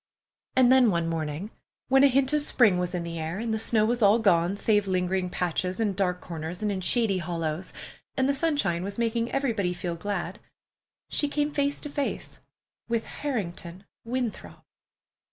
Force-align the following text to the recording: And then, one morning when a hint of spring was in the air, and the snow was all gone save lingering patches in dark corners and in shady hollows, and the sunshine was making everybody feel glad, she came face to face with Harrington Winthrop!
And 0.55 0.71
then, 0.71 0.89
one 0.89 1.07
morning 1.07 1.51
when 1.87 2.03
a 2.03 2.07
hint 2.07 2.33
of 2.33 2.41
spring 2.41 2.79
was 2.79 2.95
in 2.95 3.03
the 3.03 3.19
air, 3.19 3.37
and 3.37 3.53
the 3.53 3.59
snow 3.59 3.85
was 3.85 4.01
all 4.01 4.17
gone 4.17 4.57
save 4.57 4.87
lingering 4.87 5.29
patches 5.29 5.79
in 5.79 5.93
dark 5.93 6.21
corners 6.21 6.63
and 6.63 6.71
in 6.71 6.81
shady 6.81 7.19
hollows, 7.19 7.71
and 8.17 8.27
the 8.27 8.33
sunshine 8.33 8.83
was 8.83 8.97
making 8.97 9.31
everybody 9.31 9.75
feel 9.75 9.95
glad, 9.95 10.39
she 11.07 11.27
came 11.27 11.51
face 11.53 11.79
to 11.81 11.89
face 11.91 12.39
with 12.89 13.05
Harrington 13.05 13.83
Winthrop! 14.03 14.63